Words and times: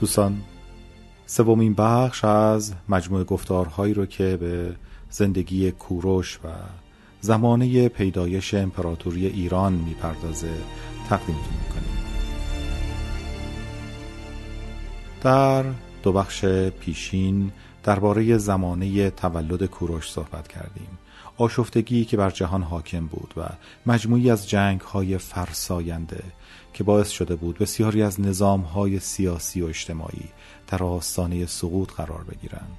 دوستان 0.00 0.42
سومین 1.26 1.74
بخش 1.74 2.24
از 2.24 2.74
مجموعه 2.88 3.24
گفتارهایی 3.24 3.94
رو 3.94 4.06
که 4.06 4.36
به 4.36 4.76
زندگی 5.10 5.70
کوروش 5.70 6.38
و 6.44 6.48
زمانه 7.20 7.88
پیدایش 7.88 8.54
امپراتوری 8.54 9.26
ایران 9.26 9.72
می‌پردازه 9.72 10.50
تقدیمتون 11.08 11.54
می‌کنیم. 11.64 11.98
در 15.22 15.64
دو 16.02 16.12
بخش 16.12 16.44
پیشین 16.80 17.52
درباره 17.82 18.38
زمانه 18.38 19.10
تولد 19.10 19.64
کوروش 19.64 20.10
صحبت 20.10 20.48
کردیم. 20.48 20.98
آشفتگی 21.38 22.04
که 22.04 22.16
بر 22.16 22.30
جهان 22.30 22.62
حاکم 22.62 23.06
بود 23.06 23.34
و 23.36 23.48
مجموعی 23.86 24.30
از 24.30 24.48
جنگ 24.48 24.80
های 24.80 25.18
فرساینده 25.18 26.22
که 26.74 26.84
باعث 26.84 27.08
شده 27.08 27.36
بود 27.36 27.58
بسیاری 27.58 28.02
از 28.02 28.20
نظام 28.20 28.60
های 28.60 29.00
سیاسی 29.00 29.62
و 29.62 29.66
اجتماعی 29.66 30.28
در 30.66 30.82
آستانه 30.82 31.46
سقوط 31.46 31.92
قرار 31.92 32.24
بگیرند 32.24 32.78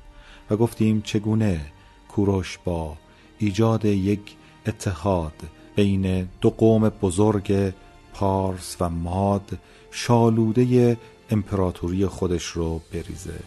و 0.49 0.57
گفتیم 0.57 1.01
چگونه 1.01 1.61
کوروش 2.09 2.59
با 2.65 2.97
ایجاد 3.37 3.85
یک 3.85 4.35
اتحاد 4.67 5.33
بین 5.75 6.29
دو 6.41 6.49
قوم 6.49 6.89
بزرگ 6.89 7.73
پارس 8.13 8.77
و 8.79 8.89
ماد 8.89 9.57
شالوده 9.91 10.97
امپراتوری 11.29 12.05
خودش 12.05 12.45
رو 12.45 12.81
بریزه 12.93 13.39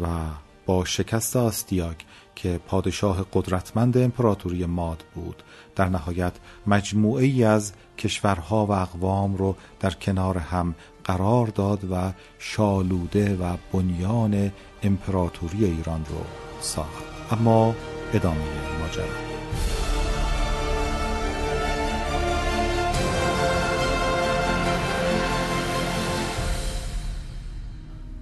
و 0.00 0.06
با 0.66 0.84
شکست 0.84 1.36
آستیاگ 1.36 1.96
که 2.34 2.60
پادشاه 2.66 3.26
قدرتمند 3.32 3.98
امپراتوری 3.98 4.66
ماد 4.66 5.04
بود. 5.14 5.42
در 5.76 5.88
نهایت 5.88 6.32
مجموعه 6.66 7.24
ای 7.24 7.44
از 7.44 7.72
کشورها 7.98 8.66
و 8.66 8.70
اقوام 8.72 9.36
رو 9.36 9.56
در 9.80 9.90
کنار 9.90 10.38
هم 10.38 10.74
قرار 11.04 11.46
داد 11.46 11.92
و 11.92 12.12
شالوده 12.38 13.36
و 13.36 13.56
بنیان 13.72 14.52
امپراتوری 14.82 15.64
ایران 15.64 16.04
رو 16.08 16.24
ساخت. 16.60 17.04
اما 17.30 17.74
ادامه 18.14 18.38
ماجرا. 18.80 19.04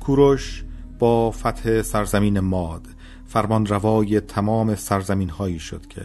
کوروش 0.00 0.64
با 1.02 1.30
فتح 1.30 1.82
سرزمین 1.82 2.40
ماد 2.40 2.86
فرمان 3.26 3.66
روای 3.66 4.20
تمام 4.20 4.74
سرزمین 4.74 5.28
هایی 5.30 5.58
شد 5.58 5.86
که 5.86 6.02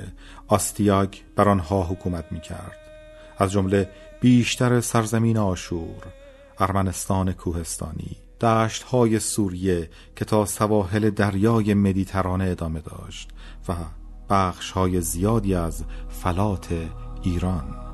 آستیاگ 0.48 1.16
بر 1.36 1.50
آنها 1.50 1.84
حکومت 1.84 2.26
می 2.32 2.42
کرد 2.42 2.78
از 3.38 3.52
جمله 3.52 3.90
بیشتر 4.22 4.82
سرزمین 4.82 5.38
آشور 5.38 6.04
ارمنستان 6.58 7.32
کوهستانی 7.32 8.18
دشت 8.42 8.84
های 8.84 9.20
سوریه 9.20 9.90
که 10.16 10.26
تا 10.26 10.46
سواحل 10.46 11.10
دریای 11.10 11.74
مدیترانه 11.74 12.46
ادامه 12.46 12.82
داشت 12.82 13.30
و 13.70 13.74
بخش 14.30 14.72
های 14.72 15.02
زیادی 15.02 15.56
از 15.56 15.84
فلات 16.10 16.68
ایران. 17.24 17.88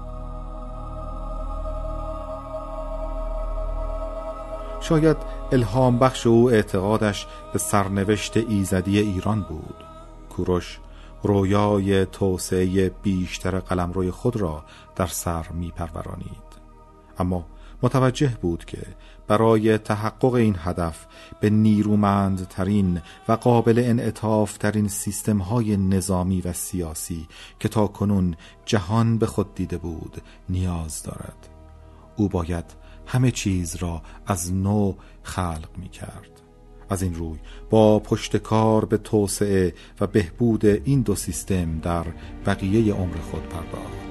شاید 4.83 5.17
الهام 5.53 5.99
بخش 5.99 6.27
او 6.27 6.51
اعتقادش 6.51 7.27
به 7.53 7.59
سرنوشت 7.59 8.37
ایزدی 8.37 8.99
ایران 8.99 9.41
بود 9.41 9.75
کوروش 10.29 10.79
رویای 11.23 12.05
توسعه 12.05 12.89
بیشتر 12.89 13.59
قلمروی 13.59 14.11
خود 14.11 14.35
را 14.35 14.63
در 14.95 15.07
سر 15.07 15.49
می 15.49 15.71
پرورانید. 15.71 16.53
اما 17.19 17.45
متوجه 17.83 18.37
بود 18.41 18.65
که 18.65 18.81
برای 19.27 19.77
تحقق 19.77 20.33
این 20.33 20.55
هدف 20.59 21.05
به 21.39 21.49
نیرومندترین 21.49 23.01
و 23.27 23.31
قابل 23.31 23.81
انعطاف 23.85 24.57
ترین 24.57 24.87
سیستم 24.87 25.37
های 25.37 25.77
نظامی 25.77 26.41
و 26.41 26.53
سیاسی 26.53 27.27
که 27.59 27.69
تا 27.69 27.87
کنون 27.87 28.35
جهان 28.65 29.17
به 29.17 29.25
خود 29.25 29.55
دیده 29.55 29.77
بود 29.77 30.21
نیاز 30.49 31.03
دارد 31.03 31.49
او 32.15 32.29
باید 32.29 32.82
همه 33.13 33.31
چیز 33.31 33.75
را 33.75 34.01
از 34.25 34.53
نو 34.53 34.93
خلق 35.23 35.69
می 35.77 35.89
کرد 35.89 36.41
از 36.89 37.03
این 37.03 37.15
روی 37.15 37.37
با 37.69 37.99
پشتکار 37.99 38.85
به 38.85 38.97
توسعه 38.97 39.73
و 39.99 40.07
بهبود 40.07 40.65
این 40.65 41.01
دو 41.01 41.15
سیستم 41.15 41.79
در 41.79 42.05
بقیه 42.45 42.93
عمر 42.93 43.17
خود 43.17 43.49
پرداخت. 43.49 44.03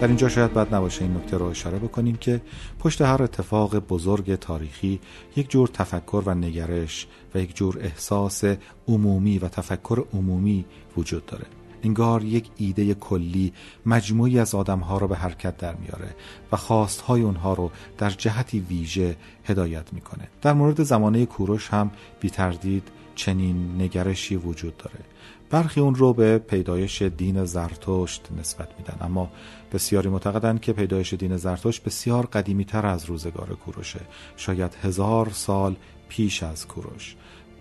در 0.00 0.06
اینجا 0.06 0.28
شاید 0.28 0.54
بد 0.54 0.74
نباشه 0.74 1.02
این 1.02 1.16
نکته 1.16 1.36
را 1.36 1.50
اشاره 1.50 1.78
بکنیم 1.78 2.16
که 2.16 2.40
پشت 2.78 3.02
هر 3.02 3.22
اتفاق 3.22 3.78
بزرگ 3.78 4.34
تاریخی 4.34 5.00
یک 5.36 5.50
جور 5.50 5.68
تفکر 5.68 6.22
و 6.26 6.34
نگرش 6.34 7.06
و 7.34 7.38
یک 7.38 7.56
جور 7.56 7.78
احساس 7.80 8.44
عمومی 8.88 9.38
و 9.38 9.48
تفکر 9.48 10.04
عمومی 10.14 10.64
وجود 10.96 11.26
داره. 11.26 11.57
انگار 11.82 12.24
یک 12.24 12.50
ایده 12.56 12.94
کلی 12.94 13.52
مجموعی 13.86 14.38
از 14.38 14.54
آدمها 14.54 14.98
را 14.98 15.06
به 15.06 15.16
حرکت 15.16 15.56
در 15.56 15.74
میاره 15.74 16.14
و 16.52 16.56
خواستهای 16.56 17.22
اونها 17.22 17.54
رو 17.54 17.70
در 17.98 18.10
جهتی 18.10 18.60
ویژه 18.60 19.16
هدایت 19.44 19.92
می‌کنه. 19.92 20.28
در 20.42 20.52
مورد 20.52 20.82
زمانه 20.82 21.26
کوروش 21.26 21.68
هم 21.68 21.90
بی 22.20 22.30
تردید 22.30 22.88
چنین 23.14 23.82
نگرشی 23.82 24.36
وجود 24.36 24.76
داره. 24.76 25.00
برخی 25.50 25.80
اون 25.80 25.94
رو 25.94 26.12
به 26.12 26.38
پیدایش 26.38 27.02
دین 27.02 27.44
زرتشت 27.44 28.28
نسبت 28.38 28.68
میدن 28.78 28.96
اما 29.00 29.30
بسیاری 29.72 30.08
معتقدند 30.08 30.60
که 30.60 30.72
پیدایش 30.72 31.14
دین 31.14 31.36
زرتشت 31.36 31.84
بسیار 31.84 32.26
قدیمی 32.26 32.64
تر 32.64 32.86
از 32.86 33.04
روزگار 33.04 33.56
کوروشه. 33.64 34.00
شاید 34.36 34.76
هزار 34.82 35.30
سال 35.30 35.76
پیش 36.08 36.42
از 36.42 36.66
کوروش. 36.66 37.16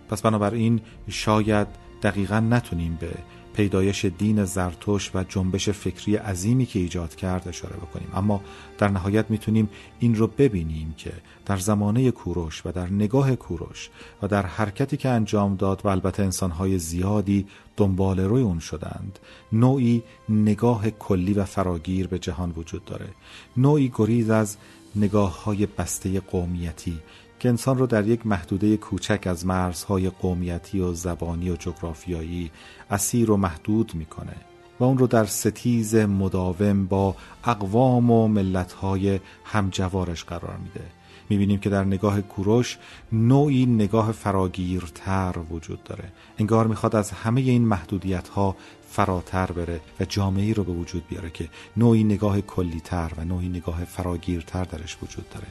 پس 0.09 0.22
بنابراین 0.22 0.81
شاید 1.09 1.67
دقیقا 2.03 2.39
نتونیم 2.39 2.97
به 3.01 3.09
پیدایش 3.57 4.06
دین 4.06 4.45
زرتوش 4.45 5.12
و 5.16 5.23
جنبش 5.23 5.69
فکری 5.69 6.16
عظیمی 6.16 6.66
که 6.66 6.79
ایجاد 6.79 7.16
کرد 7.16 7.47
اشاره 7.47 7.75
بکنیم. 7.75 8.07
اما 8.13 8.41
در 8.78 8.88
نهایت 8.88 9.25
می‌تونیم 9.29 9.69
این 10.00 10.16
رو 10.16 10.28
ببینیم 10.28 10.94
که 10.97 11.12
در 11.45 11.57
زمانه 11.57 12.12
کوروش 12.12 12.62
و 12.66 12.72
در 12.72 12.88
نگاه 12.90 13.35
کوروش 13.35 13.90
و 14.22 14.28
در 14.28 14.46
حرکتی 14.46 14.97
که 14.97 15.09
انجام 15.09 15.56
داد 15.56 15.81
و 15.84 15.88
البته 15.88 16.23
انسانهای 16.23 16.79
زیادی 16.79 17.46
دنبال 17.78 18.19
روی 18.19 18.41
اون 18.41 18.59
شدند 18.59 19.19
نوعی 19.51 20.03
نگاه 20.29 20.90
کلی 20.90 21.34
و 21.34 21.46
فراگیر 21.46 22.07
به 22.07 22.19
جهان 22.19 22.53
وجود 22.57 22.85
داره. 22.85 23.09
نوعی 23.57 23.91
گریز 23.96 24.29
از 24.29 24.57
نگاه 24.96 25.44
های 25.44 25.66
بسته 25.66 26.19
قومیتی 26.19 27.00
که 27.39 27.49
انسان 27.49 27.77
رو 27.77 27.87
در 27.87 28.07
یک 28.07 28.27
محدوده 28.27 28.77
کوچک 28.77 29.27
از 29.27 29.45
مرزهای 29.45 30.09
قومیتی 30.09 30.79
و 30.79 30.93
زبانی 30.93 31.49
و 31.49 31.55
جغرافیایی 31.55 32.51
اسیر 32.91 33.31
و 33.31 33.37
محدود 33.37 33.95
می‌کنه 33.95 34.35
و 34.79 34.83
اون 34.83 34.97
رو 34.97 35.07
در 35.07 35.25
ستیز 35.25 35.95
مداوم 35.95 36.85
با 36.85 37.15
اقوام 37.43 38.11
و 38.11 38.27
ملتهای 38.27 39.19
همجوارش 39.43 40.23
قرار 40.23 40.57
میده. 40.57 40.85
می‌بینیم 41.29 41.59
که 41.59 41.69
در 41.69 41.83
نگاه 41.83 42.21
کوروش 42.21 42.77
نوعی 43.11 43.65
نگاه 43.65 44.11
فراگیرتر 44.11 45.35
وجود 45.51 45.83
داره. 45.83 46.11
انگار 46.37 46.67
می‌خواد 46.67 46.95
از 46.95 47.11
همه 47.11 47.41
این 47.41 47.65
محدودیت 47.65 48.27
ها 48.27 48.55
فراتر 48.89 49.45
بره 49.45 49.81
و 49.99 50.05
جامعه 50.05 50.53
رو 50.53 50.63
به 50.63 50.71
وجود 50.71 51.07
بیاره 51.07 51.29
که 51.29 51.49
نوعی 51.77 52.03
نگاه 52.03 52.41
کلیتر 52.41 53.11
و 53.17 53.25
نوعی 53.25 53.49
نگاه 53.49 53.85
فراگیرتر 53.85 54.63
درش 54.63 54.97
وجود 55.03 55.29
داره. 55.29 55.47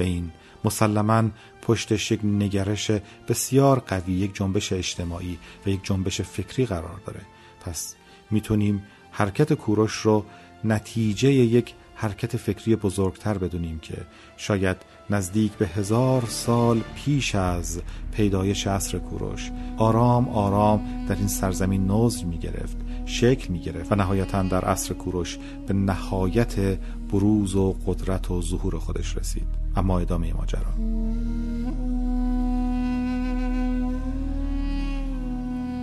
و 0.00 0.02
این 0.02 0.30
مسلما 0.64 1.24
پشتش 1.62 2.12
یک 2.12 2.20
نگرش 2.24 2.90
بسیار 3.28 3.78
قوی 3.78 4.12
یک 4.12 4.34
جنبش 4.34 4.72
اجتماعی 4.72 5.38
و 5.66 5.68
یک 5.68 5.80
جنبش 5.82 6.20
فکری 6.20 6.66
قرار 6.66 7.00
داره. 7.06 7.20
پس 7.60 7.94
می‌تونیم 8.30 8.82
حرکت 9.10 9.52
کوروش 9.52 9.92
رو 9.92 10.24
نتیجه 10.64 11.32
یک 11.32 11.74
حرکت 11.94 12.36
فکری 12.36 12.76
بزرگتر 12.76 13.38
بدونیم 13.38 13.78
که 13.78 13.94
شاید 14.36 14.76
نزدیک 15.10 15.52
به 15.52 15.66
هزار 15.66 16.24
سال 16.26 16.80
پیش 16.94 17.34
از 17.34 17.80
پیدایش 18.12 18.66
عصر 18.66 18.98
کوروش 18.98 19.50
آرام 19.76 20.28
آرام 20.28 21.06
در 21.08 21.16
این 21.16 21.28
سرزمین 21.28 21.90
نزل 21.90 22.26
می 22.26 22.38
گرفت 22.38 22.76
شکل 23.06 23.52
می 23.52 23.60
گرفت 23.60 23.92
و 23.92 23.94
نهایتا 23.94 24.42
در 24.42 24.64
عصر 24.64 24.94
کوروش 24.94 25.38
به 25.66 25.74
نهایت 25.74 26.78
بروز 27.12 27.54
و 27.54 27.76
قدرت 27.86 28.30
و 28.30 28.42
ظهور 28.42 28.78
خودش 28.78 29.16
رسید. 29.16 29.67
اما 29.78 29.98
ادامه 29.98 30.32
ماجرا. 30.34 30.72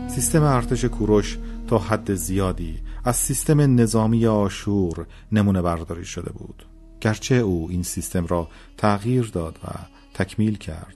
سیستم 0.10 0.44
ارتش 0.44 0.86
کوروش 0.86 1.38
تا 1.68 1.78
حد 1.78 2.14
زیادی 2.16 2.80
از 3.04 3.16
سیستم 3.16 3.80
نظامی 3.80 4.28
آشور 4.28 5.06
نمونه 5.32 5.62
برداری 5.62 6.06
شده 6.06 6.32
بود. 6.32 6.66
گرچه 7.02 7.36
او 7.36 7.68
این 7.72 7.84
سیستم 7.84 8.26
را 8.26 8.48
تغییر 8.78 9.32
داد 9.34 9.60
و 9.64 9.68
تکمیل 10.14 10.58
کرد. 10.58 10.96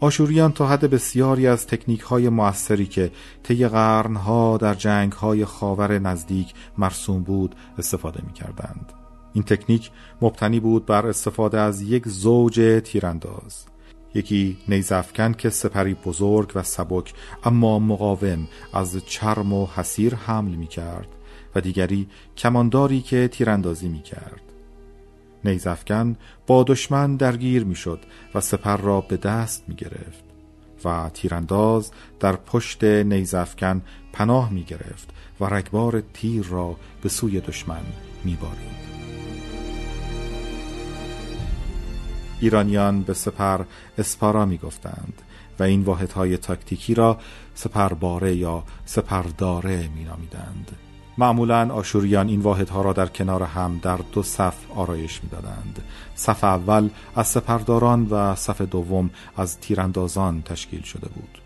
آشوریان 0.00 0.52
تا 0.52 0.66
حد 0.66 0.90
بسیاری 0.90 1.46
از 1.46 1.66
تکنیک 1.66 2.00
های 2.00 2.28
موثری 2.28 2.86
که 2.86 3.10
طی 3.42 3.68
قرنها 3.68 4.56
در 4.56 4.74
جنگ 4.74 5.12
های 5.12 5.44
خاور 5.44 5.98
نزدیک 5.98 6.54
مرسوم 6.78 7.22
بود 7.22 7.54
استفاده 7.78 8.22
می 8.26 8.32
کردند. 8.32 8.99
این 9.32 9.44
تکنیک 9.44 9.90
مبتنی 10.22 10.60
بود 10.60 10.86
بر 10.86 11.06
استفاده 11.06 11.60
از 11.60 11.82
یک 11.82 12.08
زوج 12.08 12.80
تیرانداز 12.84 13.64
یکی 14.14 14.58
نیزفکن 14.68 15.32
که 15.32 15.50
سپری 15.50 15.94
بزرگ 15.94 16.52
و 16.54 16.62
سبک 16.62 17.14
اما 17.44 17.78
مقاوم 17.78 18.48
از 18.72 19.04
چرم 19.06 19.52
و 19.52 19.66
حسیر 19.66 20.14
حمل 20.14 20.50
می 20.50 20.66
کرد 20.66 21.08
و 21.54 21.60
دیگری 21.60 22.08
کمانداری 22.36 23.00
که 23.00 23.28
تیراندازی 23.28 23.88
می 23.88 24.02
کرد 24.02 24.40
نیزفکن 25.44 26.16
با 26.46 26.62
دشمن 26.62 27.16
درگیر 27.16 27.64
می 27.64 27.74
شد 27.74 28.00
و 28.34 28.40
سپر 28.40 28.76
را 28.76 29.00
به 29.00 29.16
دست 29.16 29.64
می 29.68 29.74
گرفت 29.74 30.24
و 30.84 31.10
تیرانداز 31.14 31.90
در 32.20 32.36
پشت 32.36 32.84
نیزفکن 32.84 33.82
پناه 34.12 34.52
می 34.52 34.64
گرفت 34.64 35.10
و 35.40 35.44
رگبار 35.44 36.02
تیر 36.12 36.42
را 36.42 36.76
به 37.02 37.08
سوی 37.08 37.40
دشمن 37.40 37.82
می 38.24 38.34
بارید. 38.34 38.89
ایرانیان 42.40 43.02
به 43.02 43.14
سپر 43.14 43.60
اسپارا 43.98 44.46
می 44.46 44.58
گفتند 44.58 45.22
و 45.58 45.62
این 45.62 45.82
واحدهای 45.82 46.36
تاکتیکی 46.36 46.94
را 46.94 47.18
سپرباره 47.54 48.36
یا 48.36 48.62
سپرداره 48.84 49.88
می 49.96 50.04
نامیدند. 50.04 50.70
معمولا 51.18 51.74
آشوریان 51.74 52.28
این 52.28 52.40
واحدها 52.40 52.82
را 52.82 52.92
در 52.92 53.06
کنار 53.06 53.42
هم 53.42 53.80
در 53.82 53.96
دو 54.12 54.22
صف 54.22 54.54
آرایش 54.76 55.20
می‌دادند 55.22 55.82
صف 56.14 56.44
اول 56.44 56.88
از 57.16 57.26
سپرداران 57.26 58.06
و 58.10 58.34
صف 58.34 58.60
دوم 58.60 59.10
از 59.36 59.58
تیراندازان 59.60 60.42
تشکیل 60.42 60.82
شده 60.82 61.08
بود 61.08 61.38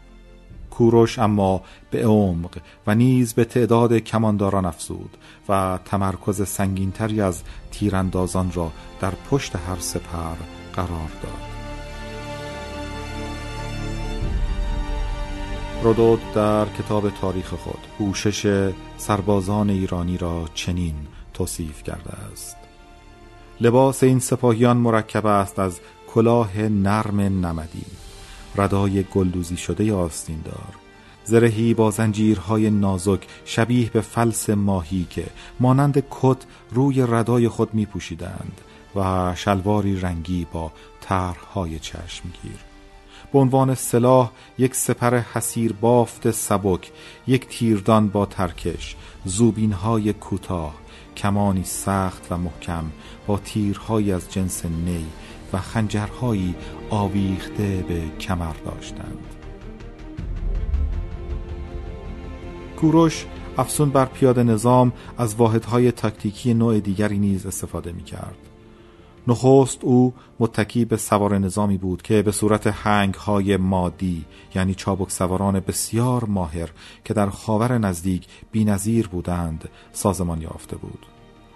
کوروش 0.71 1.19
اما 1.19 1.63
به 1.91 2.07
عمق 2.07 2.59
و 2.87 2.95
نیز 2.95 3.35
به 3.35 3.45
تعداد 3.45 3.93
کمانداران 3.93 4.65
افزود 4.65 5.17
و 5.49 5.79
تمرکز 5.85 6.49
سنگینتری 6.49 7.21
از 7.21 7.43
تیراندازان 7.71 8.53
را 8.53 8.73
در 9.01 9.13
پشت 9.31 9.57
هر 9.57 9.79
سپر 9.79 10.37
قرار 10.75 11.11
داد. 11.23 11.55
رودود 15.83 16.21
در 16.35 16.67
کتاب 16.67 17.11
تاریخ 17.11 17.55
خود 17.55 17.79
پوشش 17.99 18.71
سربازان 18.97 19.71
ایرانی 19.71 20.19
را 20.19 20.49
چنین 20.55 20.95
توصیف 21.35 21.83
کرده 21.83 22.11
است. 22.33 22.57
لباس 23.61 24.03
این 24.03 24.19
سپاهیان 24.19 24.77
مرکب 24.77 25.27
است 25.27 25.59
از 25.59 25.81
کلاه 26.15 26.59
نرم 26.59 27.21
نمدی. 27.21 27.85
ردای 28.57 29.03
گلدوزی 29.03 29.57
شده 29.57 29.95
آستیندار. 29.95 30.75
زرهی 31.25 31.75
با 31.75 31.91
زنجیرهای 31.91 32.71
نازک 32.71 33.27
شبیه 33.45 33.91
به 33.91 34.01
فلس 34.01 34.51
ماهی 34.51 35.07
که 35.11 35.25
مانند 35.61 36.05
کت 36.11 36.39
روی 36.71 37.03
ردای 37.03 37.49
خود 37.49 37.75
می 37.75 37.87
پوشیدند 37.87 38.61
و 38.97 39.33
شلواری 39.35 40.01
رنگی 40.01 40.47
با 40.53 40.73
طرحهای 41.01 41.79
چشمگیر 41.79 42.59
به 43.33 43.39
عنوان 43.39 43.75
سلاح 43.75 44.31
یک 44.59 44.75
سپر 44.75 45.19
حسیر 45.19 45.73
بافت 45.73 46.31
سبک 46.31 46.93
یک 47.27 47.49
تیردان 47.49 48.09
با 48.09 48.27
ترکش 48.27 48.97
زوبینهای 49.25 50.13
کوتاه 50.13 50.75
کمانی 51.17 51.65
سخت 51.65 52.27
و 52.31 52.39
محکم 52.39 52.85
با 53.27 53.39
تیرهایی 53.39 54.13
از 54.13 54.33
جنس 54.33 54.65
نی 54.65 55.07
و 55.53 55.59
خنجرهایی 55.59 56.55
آویخته 56.91 57.85
به 57.89 58.03
کمر 58.21 58.55
داشتند. 58.65 59.19
کوروش 62.77 63.27
افسون 63.59 63.91
بر 63.91 64.05
پیاده 64.05 64.43
نظام 64.43 64.93
از 65.19 65.35
واحدهای 65.35 65.93
تاکتیکی 65.93 66.55
نوع 66.55 66.81
دیگری 66.81 67.19
نیز 67.19 67.47
استفاده 67.47 67.93
می 67.93 68.05
کرد 68.05 68.54
نخست 69.29 69.85
او 69.85 70.15
متکی 70.41 70.85
به 70.85 70.97
سوار 70.97 71.39
نظامی 71.39 71.79
بود 71.79 72.03
که 72.03 72.23
به 72.23 72.33
صورت 72.33 72.67
هنگ 72.67 73.15
های 73.15 73.57
مادی 73.57 74.25
یعنی 74.55 74.75
چابک 74.75 75.11
سواران 75.11 75.61
بسیار 75.61 76.25
ماهر 76.25 76.71
که 77.05 77.15
در 77.15 77.31
خاور 77.31 77.79
نزدیک 77.79 78.27
بینظیر 78.53 79.09
بودند 79.09 79.69
سازمان 79.93 80.41
یافته 80.41 80.77
بود. 80.77 81.07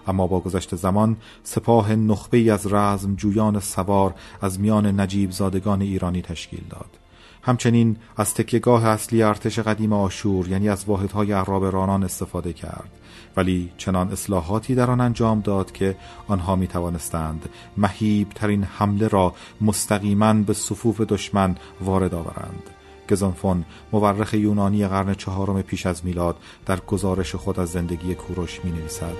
اما 0.07 0.27
با 0.27 0.41
گذشت 0.41 0.77
زمان 0.77 1.17
سپاه 1.43 1.95
نخبه 1.95 2.53
از 2.53 2.73
رزم 2.73 3.15
جویان 3.15 3.61
سوار 3.61 4.15
از 4.41 4.61
میان 4.61 5.01
نجیب 5.01 5.31
زادگان 5.31 5.83
ایرانی 5.83 6.23
تشکیل 6.23 6.63
داد. 6.71 6.99
همچنین 7.43 7.97
از 8.17 8.35
تکیگاه 8.35 8.87
اصلی 8.87 9.23
ارتش 9.23 9.59
قدیم 9.59 9.93
آشور 9.93 10.49
یعنی 10.49 10.69
از 10.69 10.85
واحدهای 10.85 11.33
عراب 11.33 11.65
رانان 11.65 12.05
استفاده 12.05 12.53
کرد. 12.53 12.98
ولی 13.39 13.71
چنان 13.77 14.13
اصلاحاتی 14.13 14.75
در 14.75 14.91
آن 14.91 15.01
انجام 15.01 15.41
داد 15.41 15.73
که 15.73 15.97
آنها 16.29 16.57
می 16.57 16.67
توانستند 16.67 17.49
مهیب 17.77 18.29
ترین 18.29 18.65
حمله 18.65 19.09
را 19.09 19.35
مستقیما 19.61 20.33
به 20.33 20.53
صفوف 20.53 21.01
دشمن 21.01 21.57
وارد 21.81 22.15
آورند 22.15 22.63
گزانفون 23.11 23.65
مورخ 23.93 24.35
یونانی 24.35 24.87
قرن 24.87 25.15
چهارم 25.15 25.63
پیش 25.63 25.87
از 25.87 26.05
میلاد 26.05 26.37
در 26.67 26.81
گزارش 26.81 27.35
خود 27.35 27.61
از 27.61 27.69
زندگی 27.71 28.15
کوروش 28.15 28.61
می 28.65 28.71
نویسد 28.71 29.17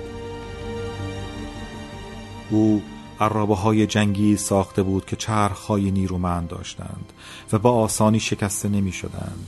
او 2.49 2.81
عرابه 3.19 3.55
های 3.55 3.87
جنگی 3.87 4.37
ساخته 4.37 4.83
بود 4.83 5.05
که 5.05 5.15
چرخهای 5.15 5.91
نیرومند 5.91 6.47
داشتند 6.47 7.13
و 7.53 7.59
با 7.59 7.71
آسانی 7.71 8.19
شکسته 8.19 8.69
نمی 8.69 8.91
شدند. 8.91 9.47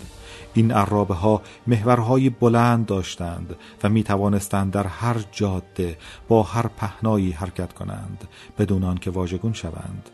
این 0.54 0.72
عرابه 0.72 1.14
ها 1.14 1.42
محورهای 1.68 2.30
بلند 2.30 2.86
داشتند 2.86 3.56
و 3.84 3.90
می 3.90 4.04
توانستند 4.04 4.72
در 4.72 4.88
هر 4.88 5.16
جاده 5.32 5.98
با 6.28 6.44
هر 6.44 6.68
پهنایی 6.68 7.32
حرکت 7.32 7.74
کنند 7.74 8.28
بدون 8.58 8.84
آنکه 8.84 9.12
واژگون 9.12 9.54
شوند. 9.54 10.10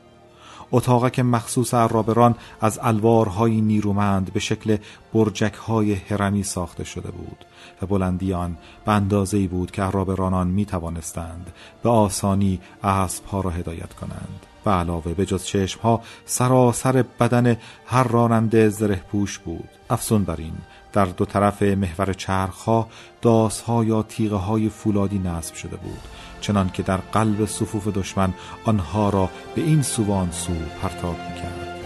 اتاقک 0.72 1.19
مخصوص 1.19 1.74
عرابران 1.74 2.36
از 2.62 2.80
الوارهای 2.81 3.62
نیرومند 3.62 4.34
به 4.34 4.40
شکل 4.40 4.78
برجکهای 5.14 5.94
هرمی 5.94 6.44
ساخته 6.44 6.84
شده 6.84 7.12
بود 7.12 7.46
و 7.81 7.86
بلندی 7.86 8.34
آن 8.34 8.58
به 8.86 8.92
اندازه‌ای 8.92 9.48
بود 9.48 9.72
که 9.72 9.81
عرابرانان 9.81 10.48
می 10.48 10.66
توانستند 10.66 11.52
به 11.84 11.90
آسانی 11.90 12.60
اسبها 12.84 13.42
را 13.42 13.50
هدایت 13.50 13.94
کنند 13.94 14.46
و 14.65 14.69
علاوه 14.69 15.13
به 15.13 15.25
جز 15.25 15.44
چشمها 15.44 16.01
سراسر 16.25 17.04
بدن 17.19 17.57
هر 17.86 18.04
راننده 18.04 18.69
زره 18.69 18.95
پوش 18.95 19.39
بود. 19.39 19.69
افزون 19.89 20.24
بر 20.24 20.36
این 20.38 20.54
در 20.94 21.06
دو 21.06 21.25
طرف 21.25 21.62
محور 21.62 22.13
چرخها 22.13 22.88
داسها 23.22 23.84
یا 23.84 24.03
تیغه 24.03 24.36
های 24.36 24.70
فولادی 24.70 25.20
نصب 25.20 25.55
شده 25.55 25.75
بود. 25.75 26.00
چنان 26.41 26.70
که 26.70 26.84
در 26.84 26.98
قلب 26.98 27.46
صفوف 27.46 27.88
دشمن 27.88 28.34
آنها 28.65 29.10
را 29.10 29.29
به 29.55 29.62
این 29.62 29.82
سوان 29.82 30.32
سو 30.32 30.53
پرتاب 30.82 31.15
می‌کرد. 31.29 31.77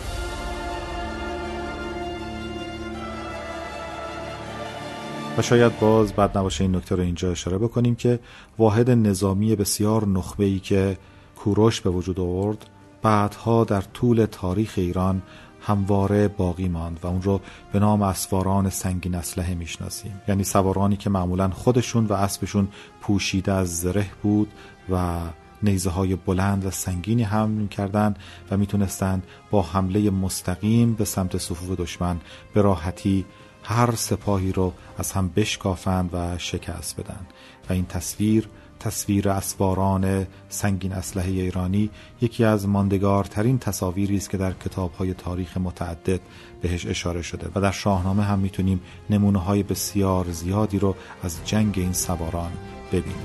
و 5.37 5.41
شاید 5.41 5.79
باز 5.79 6.13
بعد 6.13 6.37
نباشه 6.37 6.63
این 6.63 6.75
نکته 6.75 6.95
رو 6.95 7.01
اینجا 7.01 7.31
اشاره 7.31 7.57
بکنیم 7.57 7.95
که 7.95 8.19
واحد 8.57 8.89
نظامی 8.91 9.55
بسیار 9.55 10.07
نخبه 10.07 10.45
ای 10.45 10.59
که 10.59 10.97
کوروش 11.43 11.81
به 11.81 11.89
وجود 11.89 12.19
آورد 12.19 12.65
بعدها 13.01 13.63
در 13.63 13.81
طول 13.81 14.25
تاریخ 14.25 14.73
ایران 14.77 15.21
همواره 15.61 16.27
باقی 16.27 16.67
ماند 16.67 16.99
و 17.03 17.07
اون 17.07 17.21
رو 17.21 17.41
به 17.73 17.79
نام 17.79 18.01
اسواران 18.01 18.69
سنگین 18.69 19.15
اسلحه 19.15 19.53
می‌شناسیم. 19.53 20.21
یعنی 20.27 20.43
سوارانی 20.43 20.97
که 20.97 21.09
معمولا 21.09 21.49
خودشون 21.49 22.05
و 22.05 22.13
اسبشون 22.13 22.67
پوشیده 23.01 23.51
از 23.51 23.79
زره 23.79 24.05
بود 24.23 24.51
و 24.89 25.19
نیزه 25.63 25.89
های 25.89 26.15
بلند 26.15 26.65
و 26.65 26.71
سنگینی 26.71 27.23
هم 27.23 27.67
کردن 27.67 28.15
و 28.51 28.57
می‌تونستند 28.57 29.23
با 29.51 29.61
حمله 29.61 30.09
مستقیم 30.09 30.93
به 30.93 31.05
سمت 31.05 31.37
صفوف 31.37 31.79
دشمن 31.79 32.19
به 32.53 32.61
راحتی 32.61 33.25
هر 33.63 33.95
سپاهی 33.95 34.51
رو 34.51 34.73
از 34.97 35.11
هم 35.11 35.27
بشکافند 35.35 36.09
و 36.13 36.37
شکست 36.37 36.99
بدن. 36.99 37.27
و 37.69 37.73
این 37.73 37.85
تصویر 37.85 38.49
تصویر 38.81 39.29
اسواران 39.29 40.27
سنگین 40.49 40.93
اسلحه 40.93 41.29
ایرانی 41.29 41.89
یکی 42.21 42.43
از 42.43 42.67
ماندگارترین 42.67 43.59
تصاویری 43.59 44.17
است 44.17 44.29
که 44.29 44.37
در 44.37 44.53
کتابهای 44.53 45.13
تاریخ 45.13 45.57
متعدد 45.57 46.19
بهش 46.61 46.85
اشاره 46.85 47.21
شده 47.21 47.49
و 47.55 47.61
در 47.61 47.71
شاهنامه 47.71 48.23
هم 48.23 48.39
می‌تونیم 48.39 48.81
نمونه 49.09 49.39
های 49.39 49.63
بسیار 49.63 50.31
زیادی 50.31 50.79
رو 50.79 50.95
از 51.23 51.37
جنگ 51.45 51.73
این 51.77 51.93
سواران 51.93 52.51
ببینیم. 52.91 53.15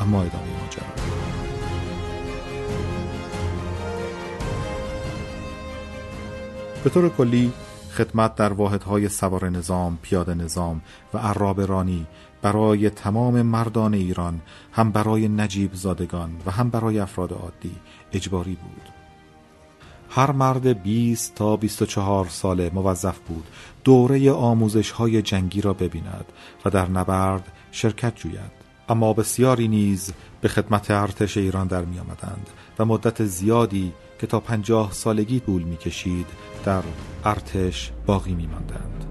اما 0.00 0.22
ادامه 0.22 0.60
ماجرا. 0.60 0.86
به 6.84 6.90
طور 6.90 7.08
کلی 7.08 7.52
خدمت 7.96 8.34
در 8.34 8.52
واحدهای 8.52 9.08
سوار 9.08 9.48
نظام، 9.48 9.98
پیاده 10.02 10.34
نظام 10.34 10.80
و 11.14 11.18
عراب 11.18 11.60
رانی 11.60 12.06
برای 12.42 12.90
تمام 12.90 13.42
مردان 13.42 13.94
ایران 13.94 14.40
هم 14.72 14.92
برای 14.92 15.28
نجیب 15.28 15.74
زادگان 15.74 16.30
و 16.46 16.50
هم 16.50 16.70
برای 16.70 16.98
افراد 16.98 17.32
عادی 17.32 17.76
اجباری 18.12 18.54
بود. 18.54 18.82
هر 20.10 20.32
مرد 20.32 20.82
20 20.82 21.34
تا 21.34 21.56
24 21.56 22.28
ساله 22.28 22.70
موظف 22.74 23.18
بود 23.18 23.46
دوره 23.84 24.32
آموزش 24.32 24.90
های 24.90 25.22
جنگی 25.22 25.60
را 25.60 25.72
ببیند 25.72 26.24
و 26.64 26.70
در 26.70 26.88
نبرد 26.88 27.52
شرکت 27.72 28.16
جوید. 28.16 28.60
اما 28.88 29.12
بسیاری 29.12 29.68
نیز 29.68 30.12
به 30.40 30.48
خدمت 30.48 30.90
ارتش 30.90 31.36
ایران 31.36 31.66
در 31.66 31.84
می 31.84 31.98
آمدند 31.98 32.50
و 32.78 32.84
مدت 32.84 33.24
زیادی 33.24 33.92
که 34.20 34.26
تا 34.26 34.40
پنجاه 34.40 34.92
سالگی 34.92 35.40
طول 35.40 35.62
می 35.62 35.76
کشید 35.76 36.26
در 36.64 36.82
ارتش 37.24 37.92
باقی 38.06 38.34
می 38.34 38.46
ماندند. 38.46 39.04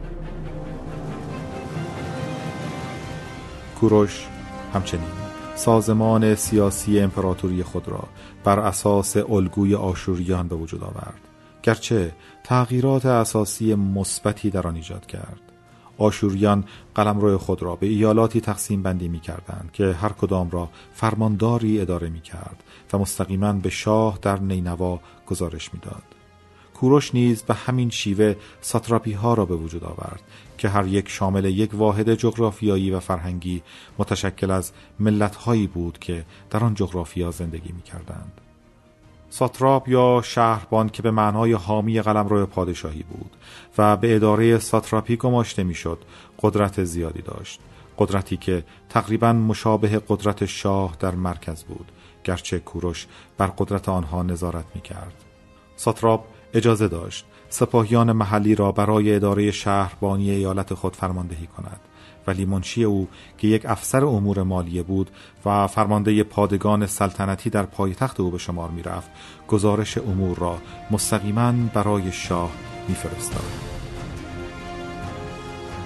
کوروش 3.79 4.27
همچنین 4.73 5.09
سازمان 5.55 6.35
سیاسی 6.35 6.99
امپراتوری 6.99 7.63
خود 7.63 7.87
را 7.87 8.03
بر 8.43 8.59
اساس 8.59 9.17
الگوی 9.17 9.75
آشوریان 9.75 10.47
به 10.47 10.55
وجود 10.55 10.83
آورد 10.83 11.19
گرچه 11.63 12.11
تغییرات 12.43 13.05
اساسی 13.05 13.75
مثبتی 13.75 14.49
در 14.49 14.67
آن 14.67 14.75
ایجاد 14.75 15.05
کرد 15.05 15.48
آشوریان 15.99 16.63
قلمرو 16.95 17.37
خود 17.37 17.63
را 17.63 17.75
به 17.75 17.87
ایالاتی 17.87 18.41
تقسیم 18.41 18.83
بندی 18.83 19.07
می 19.07 19.19
کردند 19.19 19.69
که 19.73 19.93
هر 19.93 20.09
کدام 20.09 20.49
را 20.49 20.69
فرمانداری 20.93 21.81
اداره 21.81 22.09
می 22.09 22.21
کرد 22.21 22.63
و 22.93 22.97
مستقیما 22.97 23.53
به 23.53 23.69
شاه 23.69 24.19
در 24.21 24.39
نینوا 24.39 24.99
گزارش 25.27 25.73
می‌داد. 25.73 26.03
کوروش 26.73 27.15
نیز 27.15 27.43
به 27.43 27.53
همین 27.53 27.89
شیوه 27.89 28.35
ساتراپی 28.61 29.11
ها 29.11 29.33
را 29.33 29.45
به 29.45 29.55
وجود 29.55 29.83
آورد 29.83 30.21
که 30.57 30.69
هر 30.69 30.87
یک 30.87 31.09
شامل 31.09 31.45
یک 31.45 31.73
واحد 31.73 32.13
جغرافیایی 32.13 32.91
و 32.91 32.99
فرهنگی 32.99 33.61
متشکل 33.97 34.51
از 34.51 34.71
ملت 34.99 35.35
هایی 35.35 35.67
بود 35.67 35.99
که 35.99 36.25
در 36.49 36.63
آن 36.63 36.73
جغرافیا 36.73 37.31
زندگی 37.31 37.71
می 37.71 37.81
کردند. 37.81 38.41
ساتراپ 39.29 39.89
یا 39.89 40.21
شهربان 40.25 40.89
که 40.89 41.01
به 41.01 41.11
معنای 41.11 41.53
حامی 41.53 42.01
قلمرو 42.01 42.45
پادشاهی 42.45 43.03
بود 43.03 43.31
و 43.77 43.97
به 43.97 44.15
اداره 44.15 44.59
ساتراپی 44.59 45.15
گماشته 45.15 45.63
می‌شد 45.63 45.99
قدرت 46.39 46.83
زیادی 46.83 47.21
داشت 47.21 47.59
قدرتی 47.97 48.37
که 48.37 48.63
تقریبا 48.89 49.33
مشابه 49.33 50.01
قدرت 50.07 50.45
شاه 50.45 50.95
در 50.99 51.15
مرکز 51.15 51.63
بود 51.63 51.91
گرچه 52.23 52.59
کوروش 52.59 53.07
بر 53.37 53.47
قدرت 53.47 53.89
آنها 53.89 54.23
نظارت 54.23 54.65
می 54.75 54.81
کرد. 54.81 55.13
ساتراپ 55.75 56.25
اجازه 56.53 56.87
داشت 56.87 57.25
سپاهیان 57.49 58.11
محلی 58.11 58.55
را 58.55 58.71
برای 58.71 59.15
اداره 59.15 59.51
شهربانی 59.51 60.31
ایالت 60.31 60.73
خود 60.73 60.95
فرماندهی 60.95 61.47
کند 61.47 61.79
ولی 62.29 62.45
منشی 62.45 62.83
او 62.83 63.07
که 63.37 63.47
یک 63.47 63.65
افسر 63.65 64.05
امور 64.05 64.43
مالیه 64.43 64.83
بود 64.83 65.09
و 65.45 65.67
فرمانده 65.67 66.23
پادگان 66.23 66.85
سلطنتی 66.85 67.49
در 67.49 67.63
پایتخت 67.63 68.19
او 68.19 68.31
به 68.31 68.37
شمار 68.37 68.69
می‌رفت 68.69 69.09
گزارش 69.47 69.97
امور 69.97 70.37
را 70.37 70.57
مستقیما 70.91 71.53
برای 71.73 72.11
شاه 72.11 72.51
میفرستاد. 72.87 73.69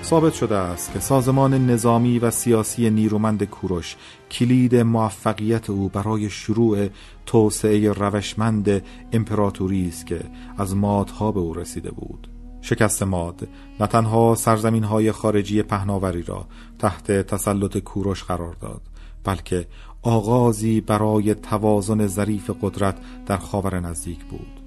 ثابت 0.04 0.34
شده 0.34 0.56
است 0.56 0.94
که 0.94 1.00
سازمان 1.00 1.70
نظامی 1.70 2.20
و 2.20 2.32
سیاسی 2.32 2.90
نیرومند 2.90 3.44
کوروش 3.44 3.96
کلید 4.32 4.76
موفقیت 4.76 5.70
او 5.70 5.90
برای 5.90 6.30
شروع 6.30 6.88
توسعه 7.26 7.92
روشمند 7.92 8.84
امپراتوری 9.12 9.88
است 9.88 10.08
که 10.08 10.20
از 10.58 10.76
مادها 10.76 11.32
به 11.32 11.40
او 11.40 11.54
رسیده 11.54 11.92
بود. 11.92 12.33
شکست 12.63 13.03
ماد 13.03 13.48
نه 13.79 13.88
تنها 13.88 14.36
سرزمین 14.36 14.84
های 14.84 15.12
خارجی 15.12 15.63
پهناوری 15.63 16.24
را 16.24 16.48
تحت 16.79 17.12
تسلط 17.12 17.77
کوروش 17.77 18.24
قرار 18.24 18.53
داد 18.53 18.82
بلکه 19.24 19.67
آغازی 20.01 20.82
برای 20.82 21.36
توازن 21.36 22.08
ظریف 22.08 22.51
قدرت 22.62 22.98
در 23.25 23.38
خاور 23.38 23.79
نزدیک 23.79 24.25
بود. 24.25 24.60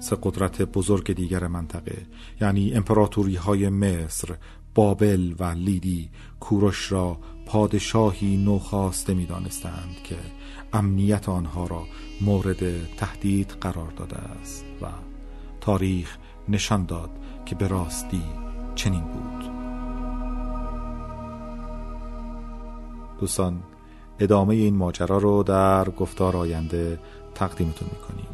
سه 0.00 0.16
قدرت 0.22 0.62
بزرگ 0.62 1.12
دیگر 1.12 1.46
منطقه 1.46 2.06
یعنی 2.40 2.74
امپراتوری 2.74 3.36
های 3.36 3.68
مصر، 3.68 4.36
بابل 4.74 5.34
و 5.38 5.44
لیدی 5.44 6.10
کوروش 6.40 6.92
را 6.92 7.18
پادشاهی 7.46 8.36
نوخواسته 8.36 9.14
می 9.14 9.26
دانستند 9.26 9.96
که 10.04 10.16
امنیت 10.72 11.28
آنها 11.28 11.66
را 11.66 11.84
مورد 12.20 12.86
تهدید 12.96 13.50
قرار 13.60 13.90
داده 13.90 14.16
است 14.16 14.64
و 14.82 14.86
تاریخ 15.60 16.16
نشان 16.48 16.86
داد 16.86 17.10
که 17.46 17.54
به 17.54 17.68
راستی 17.68 18.22
چنین 18.74 19.04
بود. 19.04 19.50
دوستان 23.20 23.62
ادامه 24.18 24.54
این 24.54 24.76
ماجرا 24.76 25.18
رو 25.18 25.42
در 25.42 25.88
گفتار 25.88 26.36
آینده 26.36 26.98
تقدیمتون 27.34 27.88
می‌کنیم. 27.92 28.28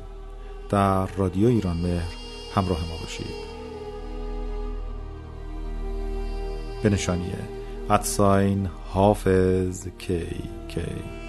در 0.68 1.06
رادیو 1.06 1.48
ایران 1.48 1.76
مهر 1.76 2.12
همراه 2.54 2.78
ما 2.80 2.96
باشید. 3.00 3.48
به 6.82 6.90
نشانیه 6.90 7.38
ادساین 7.90 8.68
حافظ 8.92 9.88
کی 9.98 10.26
کی. 10.68 11.27